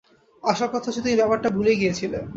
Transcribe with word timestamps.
আসল 0.43 0.67
কথা 0.67 0.87
হচ্ছে, 0.87 1.01
তুমি 1.01 1.15
ব্যাপারটা 1.15 1.49
ভুলে 1.49 1.73
গিয়েছিলে। 1.75 2.19